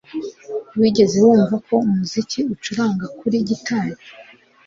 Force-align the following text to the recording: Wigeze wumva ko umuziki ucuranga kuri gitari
Wigeze 0.79 1.15
wumva 1.25 1.55
ko 1.67 1.73
umuziki 1.87 2.39
ucuranga 2.53 3.05
kuri 3.19 3.37
gitari 3.49 3.95